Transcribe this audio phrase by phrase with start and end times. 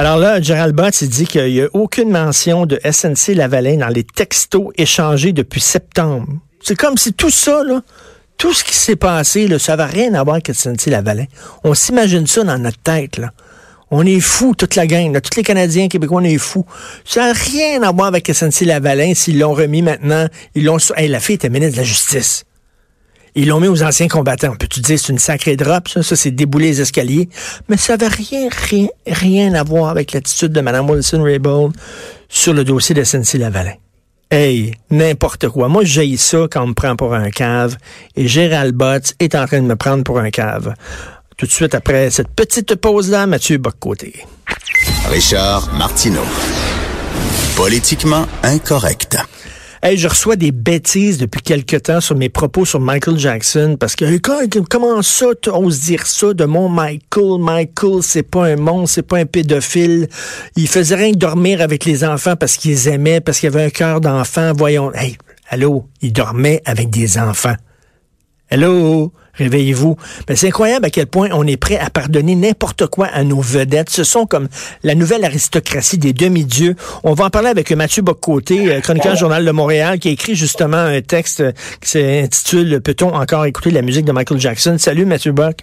[0.00, 3.88] Alors là, Gérald Bott, il dit qu'il n'y a aucune mention de SNC Lavalin dans
[3.88, 6.26] les textos échangés depuis septembre.
[6.62, 7.82] C'est comme si tout ça, là,
[8.38, 11.26] tout ce qui s'est passé, là, ça va rien à voir avec SNC Lavalin.
[11.64, 13.20] On s'imagine ça dans notre tête.
[13.90, 16.64] On est fous, toute la gang, là, tous les Canadiens québécois, on est fous.
[17.04, 20.26] Ça n'a rien à voir avec SNC Lavalin s'ils l'ont remis maintenant.
[20.54, 20.78] Ils l'ont.
[20.96, 22.44] Hey, la fille était ministre de la Justice.
[23.34, 24.56] Ils l'ont mis aux anciens combattants.
[24.56, 26.02] Peux-tu dire c'est une sacrée drop, ça?
[26.02, 27.28] Ça, c'est débouler les escaliers.
[27.68, 31.72] Mais ça n'avait rien, rien, rien à voir avec l'attitude de Mme Wilson-Raybould
[32.28, 33.74] sur le dossier de SNC-Lavalin.
[34.30, 35.68] Hey, n'importe quoi.
[35.68, 37.76] Moi, j'ai ça quand on me prend pour un cave.
[38.16, 40.74] Et Gérald Botts est en train de me prendre pour un cave.
[41.36, 44.24] Tout de suite après cette petite pause-là, Mathieu Boccoté.
[45.10, 46.24] Richard Martineau.
[47.56, 49.18] Politiquement incorrect.
[49.82, 53.96] Hey, je reçois des bêtises depuis quelque temps sur mes propos sur Michael Jackson parce
[53.96, 54.18] que
[54.68, 57.40] comment ça oses dire ça de mon Michael?
[57.40, 60.06] Michael c'est pas un monstre c'est pas un pédophile.
[60.54, 63.64] Il faisait rien que dormir avec les enfants parce qu'il les aimait parce qu'il avait
[63.64, 64.52] un cœur d'enfant.
[64.54, 65.16] Voyons hey
[65.48, 65.86] allô?
[66.02, 67.56] Il dormait avec des enfants.
[68.50, 69.96] Hello, réveillez-vous.
[70.26, 73.40] Ben, c'est incroyable à quel point on est prêt à pardonner n'importe quoi à nos
[73.40, 73.90] vedettes.
[73.90, 74.48] Ce sont comme
[74.82, 76.76] la nouvelle aristocratie des demi-dieux.
[77.04, 80.34] On va en parler avec Mathieu Boccoté, euh, chroniqueur Journal de Montréal, qui a écrit
[80.34, 81.42] justement un texte
[81.80, 84.76] qui s'intitule Peut-on encore écouter la musique de Michael Jackson?
[84.78, 85.58] Salut Mathieu Bock.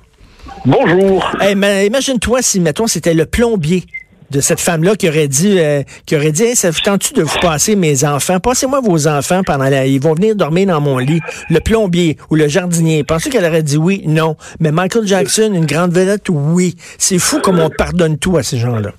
[0.65, 1.29] Bonjour.
[1.39, 3.83] Hey, imagine-toi si, mettons, c'était le plombier
[4.31, 7.39] de cette femme-là qui aurait dit, euh, qui aurait dit, ça vous tente-tu de vous
[7.39, 8.39] passer mes enfants?
[8.39, 11.21] Passez-moi vos enfants pendant la, ils vont venir dormir dans mon lit.
[11.49, 13.03] Le plombier ou le jardinier.
[13.03, 14.03] Pensez qu'elle aurait dit oui?
[14.05, 14.35] Non.
[14.59, 16.75] Mais Michael Jackson, une grande vedette, oui.
[16.97, 18.91] C'est fou comme on pardonne tout à ces gens-là.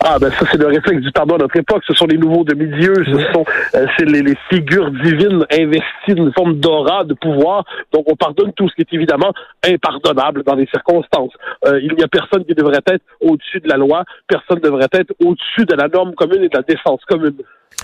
[0.00, 1.82] Ah ben ça c'est le réflexe du pardon à notre époque.
[1.86, 6.32] Ce sont les nouveaux demi-dieux, ce sont euh, c'est les, les, figures divines investies d'une
[6.32, 7.64] forme d'aura de pouvoir.
[7.92, 9.32] Donc on pardonne tout ce qui est évidemment
[9.64, 11.32] impardonnable dans les circonstances.
[11.66, 14.88] Euh, il n'y a personne qui devrait être au-dessus de la loi, personne ne devrait
[14.92, 17.36] être au-dessus de la norme commune et de la défense commune.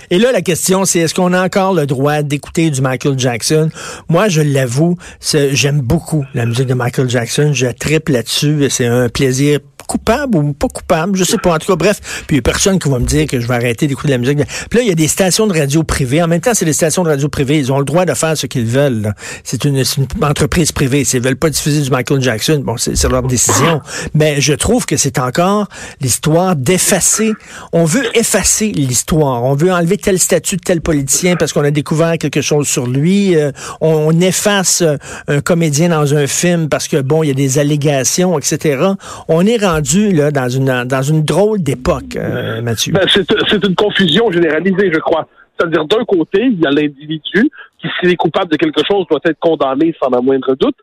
[0.09, 3.69] Et là, la question, c'est est-ce qu'on a encore le droit d'écouter du Michael Jackson?
[4.09, 7.51] Moi, je l'avoue, j'aime beaucoup la musique de Michael Jackson.
[7.53, 8.67] Je tripe là-dessus.
[8.69, 11.55] C'est un plaisir coupable ou pas coupable, je sais pas.
[11.55, 13.55] En tout cas, bref, puis il a personne qui va me dire que je vais
[13.55, 14.37] arrêter d'écouter la musique.
[14.69, 16.21] Puis là, il y a des stations de radio privées.
[16.21, 17.59] En même temps, c'est des stations de radio privées.
[17.59, 19.13] Ils ont le droit de faire ce qu'ils veulent.
[19.43, 21.03] C'est une, une, entreprise privée.
[21.03, 23.81] S'ils veulent pas diffuser du Michael Jackson, bon, c'est leur décision.
[24.13, 25.67] Mais je trouve que c'est encore
[26.01, 27.33] l'histoire d'effacer.
[27.71, 29.43] On veut effacer l'histoire.
[29.43, 32.87] On veut enlever tel statut de tel politicien parce qu'on a découvert quelque chose sur
[32.87, 33.35] lui.
[33.35, 33.51] Euh,
[33.81, 34.97] on, on, efface euh,
[35.27, 38.85] un comédien dans un film parce que, bon, il y a des allégations, etc.
[39.27, 42.93] On est rendu là, dans, une, dans une drôle d'époque, euh, Mathieu.
[42.93, 45.27] Ben, c'est une confusion généralisée, je crois.
[45.57, 49.19] C'est-à-dire, d'un côté, il y a l'individu qui, s'il est coupable de quelque chose, doit
[49.25, 50.75] être condamné sans la moindre doute.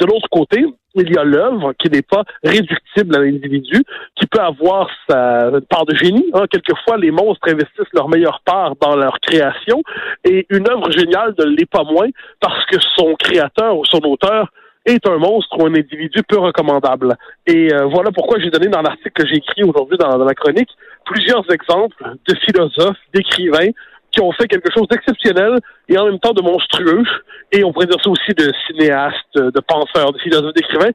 [0.00, 0.64] De l'autre côté,
[0.98, 3.82] il y a l'œuvre qui n'est pas réductible à l'individu,
[4.16, 6.26] qui peut avoir sa part de génie.
[6.34, 6.44] Hein.
[6.50, 9.82] Quelquefois, les monstres investissent leur meilleure part dans leur création,
[10.24, 12.08] et une œuvre géniale ne l'est pas moins
[12.40, 14.48] parce que son créateur ou son auteur
[14.84, 17.16] est un monstre ou un individu peu recommandable.
[17.46, 20.70] Et euh, voilà pourquoi j'ai donné dans l'article que j'ai écrit aujourd'hui dans, la chronique
[21.04, 23.70] plusieurs exemples de philosophes, d'écrivains
[24.18, 27.04] qui ont fait quelque chose d'exceptionnel et en même temps de monstrueux.
[27.52, 30.90] Et on pourrait dire ça aussi de cinéastes, de penseurs, de philosophes, d'écrivains,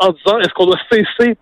[0.00, 1.36] en disant est-ce qu'on doit cesser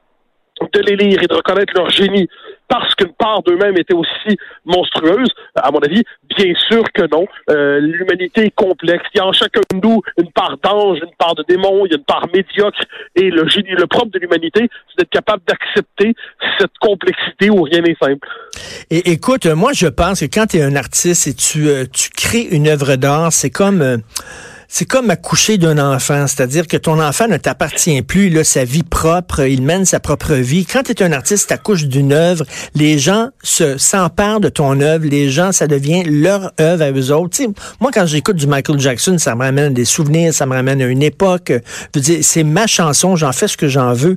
[0.72, 2.28] de les lire et de reconnaître leur génie
[2.68, 6.02] parce qu'une part d'eux-mêmes était aussi monstrueuse, à mon avis,
[6.36, 7.26] bien sûr que non.
[7.50, 9.04] Euh, L'humanité est complexe.
[9.14, 11.92] Il y a en chacun de nous une part d'ange, une part de démon, il
[11.92, 12.80] y a une part médiocre.
[13.14, 16.14] Et le génie, le propre de l'humanité, c'est d'être capable d'accepter
[16.58, 18.28] cette complexité où rien n'est simple.
[18.90, 22.10] Et écoute, moi je pense que quand tu es un artiste et tu, euh, tu
[22.10, 23.82] crées une œuvre d'art, c'est comme...
[23.82, 23.96] Euh,
[24.68, 28.64] c'est comme accoucher d'un enfant, c'est-à-dire que ton enfant ne t'appartient plus, il a sa
[28.64, 30.66] vie propre, il mène sa propre vie.
[30.66, 35.06] Quand tu es un artiste, accouches d'une œuvre, les gens se s'emparent de ton œuvre,
[35.06, 37.38] les gens, ça devient leur œuvre à eux autres.
[37.80, 40.86] moi, quand j'écoute du Michael Jackson, ça me ramène des souvenirs, ça me ramène à
[40.86, 41.52] une époque.
[42.22, 44.16] C'est ma chanson, j'en fais ce que j'en veux.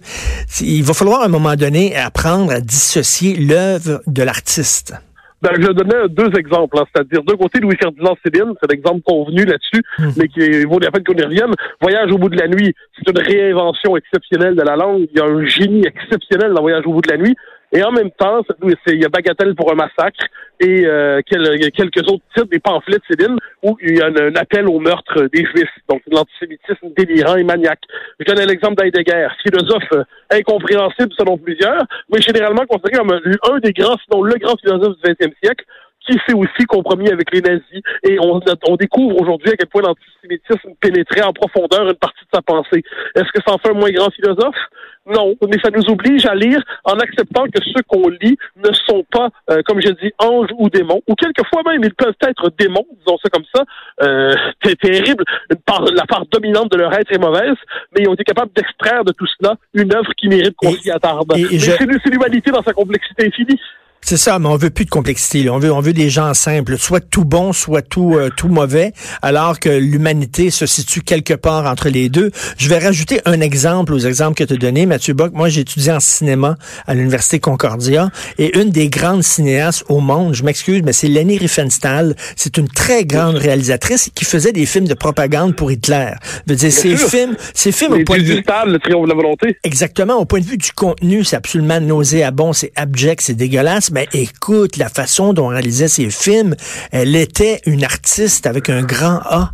[0.62, 4.94] Il va falloir à un moment donné apprendre à dissocier l'œuvre de l'artiste.
[5.42, 6.84] Ben, je donnais deux exemples, hein.
[6.94, 10.10] c'est-à-dire d'un côté Louis-Ferdinand Céline, c'est l'exemple convenu là-dessus, hmm.
[10.18, 11.54] mais qui vaut la peine qu'on y revienne.
[11.82, 15.08] Voyage au bout de la nuit, c'est une réinvention exceptionnelle de la langue.
[15.14, 17.36] Il y a un génie exceptionnel dans Voyage au bout de la nuit.
[17.72, 18.42] Et en même temps,
[18.88, 20.26] il y a bagatelle pour un massacre
[20.60, 24.68] et euh, quelques autres titres, des pamphlets de Céline, où il y a un, appel
[24.68, 25.70] au meurtre des Juifs.
[25.88, 27.82] Donc, l'antisémitisme délirant et maniaque.
[28.20, 33.74] Je donne l'exemple d'Heidegger, philosophe euh, incompréhensible selon plusieurs, mais généralement considéré comme un, des
[33.74, 35.66] grands, sinon le grand philosophe du XXe siècle,
[36.10, 37.82] qui s'est aussi compromis avec les nazis.
[38.04, 42.30] Et on, on découvre aujourd'hui à quel point l'antisémitisme pénétrait en profondeur une partie de
[42.34, 42.84] sa pensée.
[43.16, 44.58] Est-ce que ça en fait un moins grand philosophe?
[45.06, 49.04] Non, mais ça nous oblige à lire en acceptant que ceux qu'on lit ne sont
[49.12, 52.86] pas, euh, comme je dis, anges ou démons, ou quelquefois même ils peuvent être démons,
[53.00, 53.64] disons ça comme ça.
[54.04, 57.56] Euh, c'est terrible, la part dominante de leur être est mauvaise,
[57.96, 60.92] mais ils ont été capables d'extraire de tout cela une œuvre qui mérite qu'on s'y
[60.92, 61.32] attarde.
[61.34, 63.60] C'est l'humanité dans sa complexité infinie.
[64.02, 65.50] C'est ça, mais on veut plus de complexité.
[65.50, 68.94] On veut, on veut des gens simples, soit tout bon, soit tout, euh, tout mauvais,
[69.22, 72.32] alors que l'humanité se situe quelque part entre les deux.
[72.58, 75.34] Je vais rajouter un exemple aux exemples que tu as donnés, Mathieu Bock.
[75.34, 76.56] Moi, j'ai étudié en cinéma
[76.88, 81.38] à l'Université Concordia et une des grandes cinéastes au monde, je m'excuse, mais c'est Leni
[81.38, 82.16] Riefenstahl.
[82.36, 86.14] C'est une très grande réalisatrice qui faisait des films de propagande pour Hitler.
[86.48, 88.44] Je veux dire, ces films, ces films au point de vue...
[88.66, 89.58] le triomphe de la volonté.
[89.64, 90.16] Exactement.
[90.16, 94.78] Au point de vue du contenu, c'est absolument nauséabond, c'est abject, c'est dégueulasse mais écoute,
[94.78, 96.56] la façon dont on réalisait ses films,
[96.92, 99.52] elle était une artiste avec un grand A.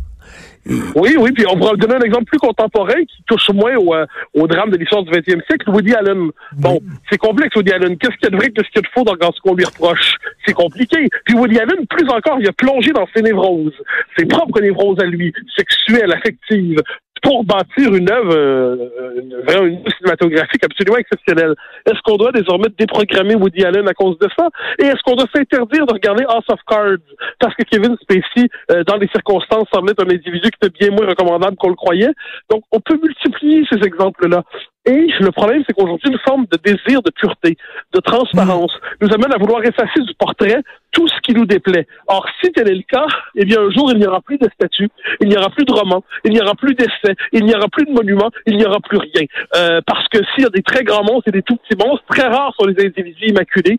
[0.96, 4.04] Oui, oui, puis on pourra donner un exemple plus contemporain qui touche moins au, euh,
[4.34, 6.30] au drame de l'histoire du 20e siècle, Woody Allen.
[6.52, 7.96] Bon, c'est complexe, Woody Allen.
[7.96, 9.54] Qu'est-ce qu'il y a de vrai, qu'est-ce qu'il y a de faux dans, ce qu'on
[9.54, 10.16] lui reproche?
[10.44, 11.08] C'est compliqué.
[11.24, 13.74] Puis Woody Allen, plus encore, il a plongé dans ses névroses,
[14.18, 16.82] ses propres névroses à lui, sexuelles, affectives,
[17.26, 21.54] pour bâtir une œuvre, euh, cinématographique absolument exceptionnelle.
[21.84, 24.48] Est-ce qu'on doit désormais déprogrammer Woody Allen à cause de ça?
[24.78, 27.02] Et est-ce qu'on doit s'interdire de regarder House of Cards?
[27.40, 31.08] Parce que Kevin Spacey, euh, dans les circonstances, semblait un individu qui était bien moins
[31.08, 32.12] recommandable qu'on le croyait?
[32.48, 34.44] Donc, on peut multiplier ces exemples-là.
[34.86, 37.56] Et le problème, c'est qu'aujourd'hui, une forme de désir de pureté,
[37.92, 40.62] de transparence, nous amène à vouloir effacer du portrait
[40.92, 41.86] tout ce qui nous déplaît.
[42.06, 44.48] Or, si tel est le cas, eh bien, un jour, il n'y aura plus de
[44.54, 44.88] statues,
[45.20, 47.84] il n'y aura plus de romans, il n'y aura plus d'essais, il n'y aura plus
[47.84, 49.26] de monuments, il n'y aura plus rien.
[49.56, 52.04] Euh, parce que s'il y a des très grands monstres et des tout petits monstres,
[52.08, 53.78] très rares sont les individus immaculés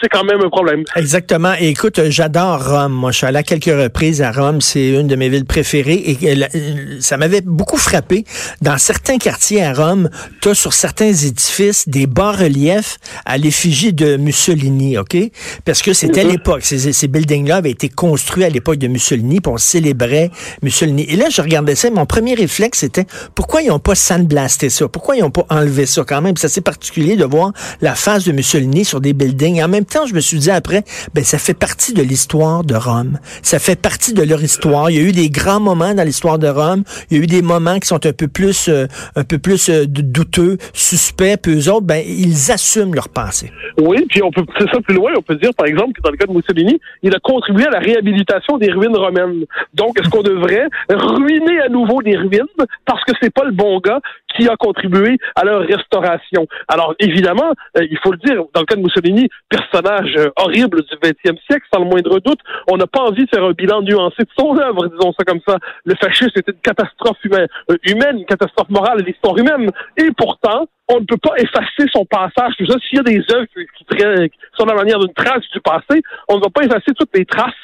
[0.00, 0.84] c'est quand même un problème.
[0.96, 1.52] Exactement.
[1.58, 2.92] Et écoute, j'adore Rome.
[2.92, 4.60] Moi, je suis allé à quelques reprises à Rome.
[4.60, 6.02] C'est une de mes villes préférées.
[6.06, 8.24] Et ça m'avait beaucoup frappé.
[8.62, 10.08] Dans certains quartiers à Rome,
[10.40, 15.16] tu as sur certains édifices des bas-reliefs à l'effigie de Mussolini, OK?
[15.64, 16.30] Parce que c'était mhm.
[16.30, 16.64] l'époque.
[16.64, 20.30] Ces, ces buildings-là avaient été construits à l'époque de Mussolini, puis on célébrait
[20.62, 21.04] Mussolini.
[21.08, 24.70] Et là, je regardais ça, et mon premier réflexe, c'était pourquoi ils n'ont pas sandblasté
[24.70, 24.88] ça?
[24.88, 26.36] Pourquoi ils n'ont pas enlevé ça quand même?
[26.36, 30.06] C'est assez particulier de voir la face de Mussolini sur des buildings en même temps,
[30.06, 30.84] je me suis dit après,
[31.14, 33.18] ben ça fait partie de l'histoire de Rome.
[33.42, 34.90] Ça fait partie de leur histoire.
[34.90, 36.84] Il y a eu des grands moments dans l'histoire de Rome.
[37.10, 38.86] Il y a eu des moments qui sont un peu plus, euh,
[39.16, 41.36] un peu plus euh, douteux, suspects.
[41.42, 43.52] Puis autres, ben ils assument leur passé.
[43.80, 45.12] Oui, puis on peut pousser ça plus loin.
[45.16, 47.70] On peut dire, par exemple, que dans le cas de Mussolini, il a contribué à
[47.70, 49.44] la réhabilitation des ruines romaines.
[49.74, 52.42] Donc, est-ce qu'on devrait ruiner à nouveau des ruines
[52.84, 54.00] parce que c'est pas le bon gars
[54.36, 56.46] qui a contribué à leur restauration?
[56.68, 59.28] Alors évidemment, euh, il faut le dire, dans le cas de Mussolini,
[59.64, 62.40] personnage euh, horrible du 20e siècle, sans le moindre doute,
[62.70, 65.40] on n'a pas envie de faire un bilan nuancé de son œuvre, disons ça comme
[65.46, 65.58] ça.
[65.84, 69.70] Le fascisme était une catastrophe humaine, euh, humaine une catastrophe morale de l'histoire humaine.
[69.96, 72.54] Et pourtant, on ne peut pas effacer son passage.
[72.58, 76.36] S'il y a des œuvres qui, qui, sont la manière d'une trace du passé, on
[76.36, 77.54] ne va pas effacer toutes les traces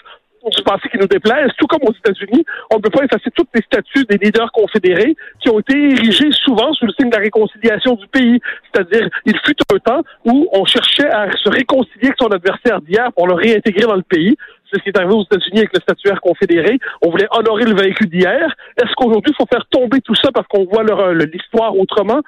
[0.48, 3.48] du passé qui nous déplaise, tout comme aux États-Unis, on ne peut pas effacer toutes
[3.54, 7.22] les statues des leaders confédérés qui ont été érigés souvent sous le signe de la
[7.22, 8.40] réconciliation du pays.
[8.72, 13.12] C'est-à-dire, il fut un temps où on cherchait à se réconcilier avec son adversaire d'hier
[13.12, 14.36] pour le réintégrer dans le pays.
[14.70, 16.78] C'est ce qui est arrivé aux États-Unis avec le statuaire confédéré.
[17.02, 18.54] On voulait honorer le véhicule d'hier.
[18.76, 22.20] Est-ce qu'aujourd'hui, il faut faire tomber tout ça parce qu'on voit l'histoire autrement?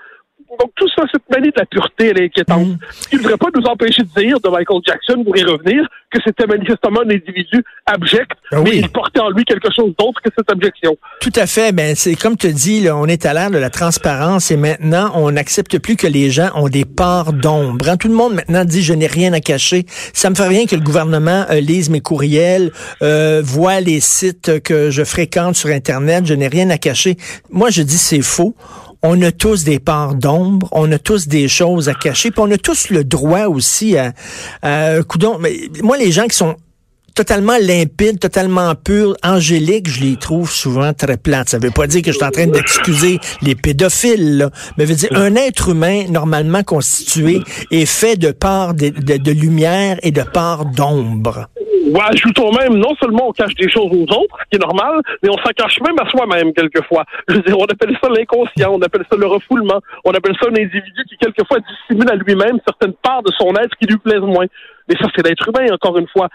[0.60, 2.66] Donc, tout ça, cette manie de la pureté, elle est inquiétante.
[2.66, 2.78] Mm.
[3.10, 6.20] Ce ne devrait pas nous empêcher de dire de Michael Jackson, pour y revenir, que
[6.24, 10.30] c'était manifestement un individu abject, ben mais il portait en lui quelque chose d'autre que
[10.36, 10.96] cette abjection.
[11.20, 11.72] Tout à fait.
[11.72, 15.10] Ben, c'est comme tu dis, là, on est à l'ère de la transparence et maintenant,
[15.14, 17.88] on n'accepte plus que les gens ont des parts d'ombre.
[17.88, 19.86] Hein, tout le monde maintenant dit, je n'ai rien à cacher.
[20.12, 24.62] Ça me fait rien que le gouvernement euh, lise mes courriels, euh, voit les sites
[24.62, 27.16] que je fréquente sur Internet, je n'ai rien à cacher.
[27.50, 28.54] Moi, je dis, c'est faux
[29.02, 32.50] on a tous des parts d'ombre, on a tous des choses à cacher, puis on
[32.50, 34.12] a tous le droit aussi à,
[34.62, 34.94] à
[35.40, 36.56] Mais moi, les gens qui sont
[37.14, 41.50] totalement limpides, totalement purs, angéliques, je les trouve souvent très plates.
[41.50, 44.94] Ça veut pas dire que je suis en train d'excuser les pédophiles, là, mais veut
[44.94, 50.22] dire un être humain normalement constitué est fait de parts de, de lumière et de
[50.22, 51.48] parts d'ombre.
[51.84, 55.00] Ouais, ajoutons même, non seulement on cache des choses aux autres, ce qui est normal,
[55.22, 57.04] mais on s'en cache même à soi-même quelquefois.
[57.28, 60.48] Je veux dire, on appelle ça l'inconscient, on appelle ça le refoulement, on appelle ça
[60.48, 64.20] un individu qui quelquefois dissimule à lui-même certaines parts de son être qui lui plaisent
[64.20, 64.46] moins.
[64.88, 66.28] Mais ça, c'est l'être humain, encore une fois.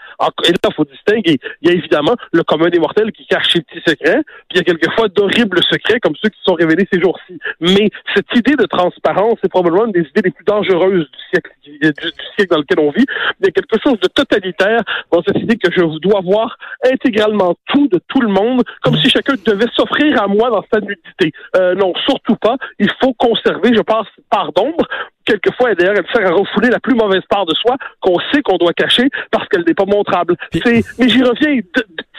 [0.44, 1.38] Et là, il faut distinguer.
[1.62, 4.56] Il y a évidemment le commun des mortels qui cache ses petits secrets, puis il
[4.58, 7.38] y a quelquefois d'horribles secrets comme ceux qui sont révélés ces jours-ci.
[7.60, 11.50] Mais cette idée de transparence est probablement une des idées les plus dangereuses du siècle,
[11.62, 11.92] du,
[12.36, 13.04] siècle dans lequel on vit.
[13.40, 17.54] Il y a quelque chose de totalitaire dans cette idée que je dois voir intégralement
[17.66, 21.32] tout de tout le monde, comme si chacun devait s'offrir à moi dans sa nudité.
[21.56, 22.56] Euh, non, surtout pas.
[22.78, 24.86] Il faut conserver, je pense, part d'ombre,
[25.28, 28.56] quelquefois, d'ailleurs, elle sert à refouler la plus mauvaise part de soi qu'on sait qu'on
[28.56, 30.36] doit cacher parce qu'elle n'est pas montrable.
[30.52, 31.60] C'est, mais j'y reviens,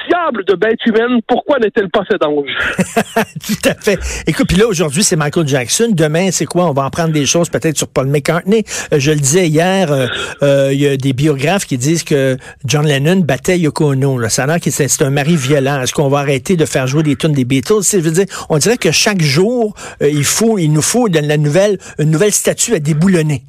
[0.07, 2.49] diable de bête humaine, pourquoi n'est-elle pas cet ange?
[3.45, 3.99] Tout à fait.
[4.27, 5.89] Écoute, puis là, aujourd'hui, c'est Michael Jackson.
[5.91, 6.65] Demain, c'est quoi?
[6.69, 8.63] On va en prendre des choses peut-être sur Paul McCartney.
[8.93, 10.07] Euh, je le disais hier, euh,
[10.43, 14.17] euh, il y a des biographes qui disent que John Lennon battait Yoko Ono.
[14.19, 14.29] Là.
[14.29, 15.81] Ça a l'air que c'est un mari violent.
[15.81, 17.83] Est-ce qu'on va arrêter de faire jouer des tunes des Beatles?
[17.91, 21.37] Je veux dire, on dirait que chaque jour, il faut, il nous faut de la
[21.37, 23.43] nouvelle, une nouvelle statue à déboulonner.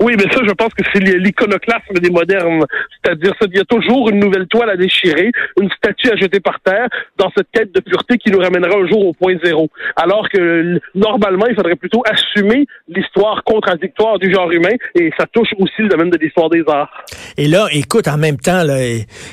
[0.00, 2.64] Oui, mais ça, je pense que c'est l'iconoclasme des modernes.
[3.02, 6.60] C'est-à-dire, il y a toujours une nouvelle toile à déchirer, une statue à jeter par
[6.60, 6.86] terre
[7.16, 9.68] dans cette quête de pureté qui nous ramènera un jour au point zéro.
[9.96, 15.48] Alors que, normalement, il faudrait plutôt assumer l'histoire contradictoire du genre humain et ça touche
[15.58, 17.04] aussi le domaine de l'histoire des arts.
[17.36, 18.78] Et là, écoute, en même temps, là,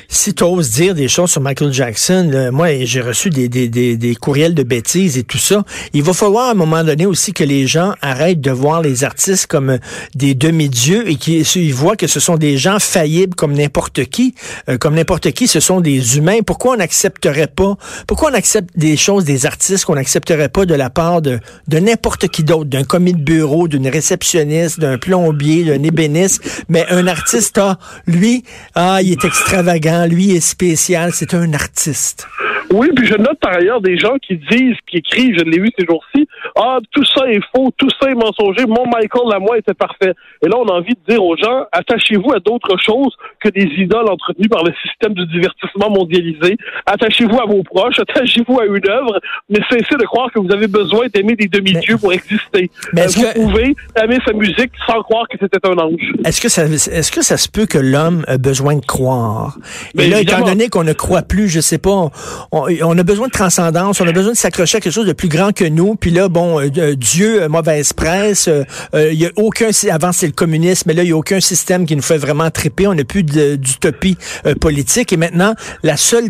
[0.08, 4.64] si tu oses dire des choses sur Michael Jackson, moi, j'ai reçu des, courriels de
[4.64, 5.62] bêtises et tout ça.
[5.92, 9.04] Il va falloir à un moment donné aussi que les gens arrêtent de voir les
[9.04, 9.78] artistes comme
[10.14, 14.34] des demi Dieu et qui voient que ce sont des gens faillibles comme n'importe qui,
[14.68, 16.38] euh, comme n'importe qui, ce sont des humains.
[16.46, 20.74] Pourquoi on n'accepterait pas, pourquoi on accepte des choses des artistes qu'on n'accepterait pas de
[20.74, 25.64] la part de, de n'importe qui d'autre, d'un commis de bureau, d'une réceptionniste, d'un plombier,
[25.64, 28.44] d'un ébéniste, mais un artiste, ah, lui,
[28.74, 32.26] ah, il est extravagant, lui est spécial, c'est un artiste.
[32.72, 35.70] Oui, puis je note par ailleurs des gens qui disent, qui écrivent, je l'ai vu
[35.78, 36.25] ces jours-ci,
[36.58, 40.12] ah, tout ça est faux, tout ça est mensonger, mon Michael à moi était parfait.
[40.42, 43.68] Et là, on a envie de dire aux gens, attachez-vous à d'autres choses que des
[43.76, 46.56] idoles entretenues par le système du divertissement mondialisé.
[46.86, 49.20] Attachez-vous à vos proches, attachez-vous à une œuvre,
[49.50, 52.70] mais cessez de croire que vous avez besoin d'aimer des demi-dieux pour exister.
[52.92, 56.00] Mais euh, vous pouvez aimer sa musique sans croire que c'était un ange.
[56.24, 59.58] Est-ce que ça, est-ce que ça se peut que l'homme a besoin de croire?
[59.98, 62.10] Et là, étant donné qu'on ne croit plus, je sais pas,
[62.52, 65.28] on, a besoin de transcendance, on a besoin de s'accrocher à quelque chose de plus
[65.28, 65.96] grand que nous.
[65.96, 68.48] Puis là, bon, euh, euh, Dieu, euh, mauvaise presse,
[68.94, 71.86] il y a aucun, avant c'est le communisme, mais là, il n'y a aucun système
[71.86, 72.86] qui nous fait vraiment triper.
[72.86, 74.16] On n'a plus d'utopie
[74.60, 75.12] politique.
[75.12, 76.28] Et maintenant, la seule,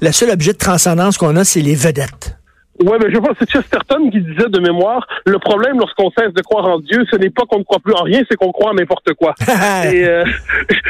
[0.00, 2.36] la seule objet de transcendance qu'on a, c'est les vedettes.
[2.80, 6.32] Ouais, mais je pense que c'est Chesterton qui disait de mémoire, le problème lorsqu'on cesse
[6.32, 8.50] de croire en Dieu, ce n'est pas qu'on ne croit plus en rien, c'est qu'on
[8.50, 9.34] croit en n'importe quoi.
[9.92, 10.24] et, euh,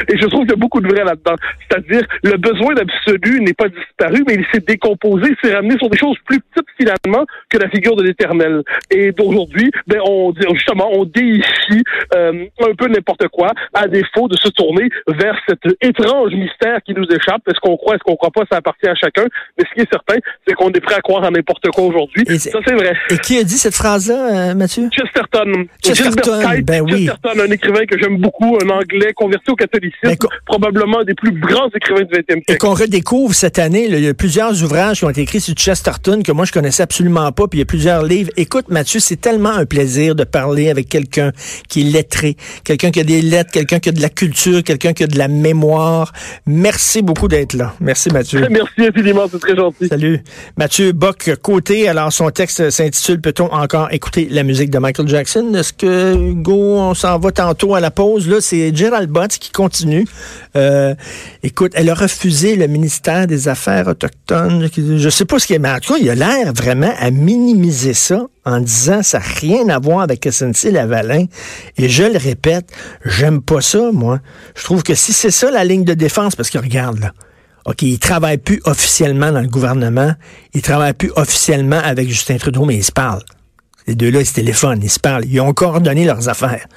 [0.07, 1.35] et, je trouve qu'il y a beaucoup de vrai là-dedans.
[1.67, 5.97] C'est-à-dire, le besoin d'absolu n'est pas disparu, mais il s'est décomposé, s'est ramené sur des
[5.97, 8.63] choses plus petites finalement que la figure de l'éternel.
[8.89, 11.83] Et d'aujourd'hui, ben, on justement, on déifie
[12.15, 16.93] euh, un peu n'importe quoi, à défaut de se tourner vers cet étrange mystère qui
[16.93, 17.41] nous échappe.
[17.47, 19.25] Est-ce qu'on croit, est-ce qu'on croit pas, ça appartient à chacun.
[19.57, 22.25] Mais ce qui est certain, c'est qu'on est prêt à croire en n'importe quoi aujourd'hui?
[22.39, 22.93] Ça, c'est vrai.
[23.09, 24.89] Et qui a dit cette phrase-là, euh, Mathieu?
[24.91, 25.65] Chesterton.
[25.83, 27.07] Chesterton, ben oui.
[27.07, 30.15] Chesterton, un écrivain que j'aime beaucoup, un anglais converti au catholicisme, ben,
[30.45, 32.43] probablement un des plus grands écrivains du 20e siècle.
[32.53, 35.55] Et qu'on redécouvre cette année, il y a plusieurs ouvrages qui ont été écrits sur
[35.55, 38.29] Chesterton que moi je connaissais absolument pas, puis il y a plusieurs livres.
[38.37, 41.31] Écoute, Mathieu, c'est tellement un plaisir de parler avec quelqu'un
[41.67, 44.93] qui est lettré, quelqu'un qui a des lettres, quelqu'un qui a de la culture, quelqu'un
[44.93, 46.11] qui a de la mémoire.
[46.45, 47.73] Merci beaucoup d'être là.
[47.79, 48.45] Merci, Mathieu.
[48.49, 49.87] Merci infiniment, c'est très gentil.
[49.87, 50.21] Salut.
[50.57, 55.53] Mathieu Bock, côté alors, son texte s'intitule Peut-on encore écouter la musique de Michael Jackson?
[55.53, 58.27] Est-ce que, Hugo, on s'en va tantôt à la pause?
[58.27, 60.05] Là, c'est Gerald Bott qui continue.
[60.55, 60.93] Euh,
[61.41, 64.69] écoute, elle a refusé le ministère des Affaires autochtones.
[64.75, 67.11] Je sais pas ce qu'il est, mais en tout cas, il a l'air vraiment à
[67.11, 71.25] minimiser ça en disant ça n'a rien à voir avec SNC Lavalin.
[71.77, 72.69] Et je le répète,
[73.05, 74.19] j'aime pas ça, moi.
[74.55, 77.13] Je trouve que si c'est ça la ligne de défense, parce que regarde, là,
[77.65, 80.13] OK, il travaille plus officiellement dans le gouvernement,
[80.53, 83.23] il travaille plus officiellement avec Justin Trudeau, mais ils se parlent.
[83.87, 85.25] Les deux-là, ils se téléphonent, ils se parlent.
[85.25, 86.67] Ils ont coordonné leurs affaires.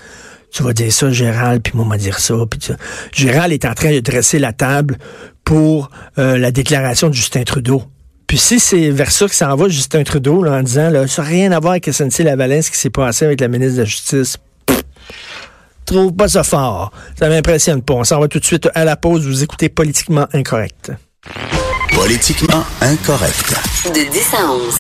[0.53, 2.35] Tu vas dire ça, Gérald, puis moi, on va dire ça.
[2.51, 2.77] Puis ça.
[3.13, 4.97] Gérald est en train de dresser la table
[5.45, 7.83] pour euh, la déclaration de Justin Trudeau.
[8.27, 11.23] Puis si c'est vers ça que s'en va Justin Trudeau, là, en disant, là, ça
[11.23, 13.81] n'a rien à voir avec SNC Lavalin, ce qui s'est passé avec la ministre de
[13.81, 14.39] la Justice,
[15.87, 16.93] trouve pas ça fort.
[17.19, 17.95] Ça m'impressionne pas.
[17.95, 19.27] On s'en va tout de suite à la pause.
[19.27, 20.93] Vous écoutez Politiquement Incorrect.
[21.95, 23.55] Politiquement Incorrect.
[23.87, 24.75] De 10 à 11.